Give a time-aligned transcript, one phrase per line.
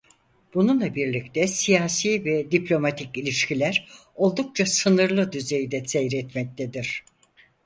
[0.53, 7.05] Bununla birlikte siyasi ve diplomatik ilişkiler oldukça sınırlı düzeyde seyretmektedir.